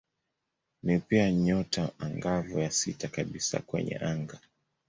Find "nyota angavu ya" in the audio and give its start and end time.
1.31-2.71